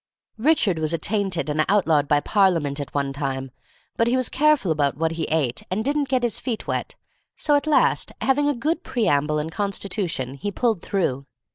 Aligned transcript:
Richard 0.39 0.79
was 0.79 0.93
attainted 0.93 1.47
and 1.47 1.63
outlawed 1.69 2.07
by 2.07 2.21
Parliament 2.21 2.79
at 2.79 2.91
one 2.95 3.13
time; 3.13 3.51
but 3.97 4.07
he 4.07 4.15
was 4.17 4.29
careful 4.29 4.71
about 4.71 4.97
what 4.97 5.11
he 5.11 5.25
ate, 5.25 5.61
and 5.69 5.85
didn't 5.85 6.09
get 6.09 6.23
his 6.23 6.39
feet 6.39 6.65
wet, 6.65 6.95
so, 7.35 7.53
at 7.55 7.67
last, 7.67 8.11
having 8.21 8.47
a 8.49 8.55
good 8.55 8.83
preamble 8.83 9.37
and 9.37 9.51
constitution, 9.51 10.33
he 10.33 10.49
pulled 10.51 10.81
through. 10.81 11.27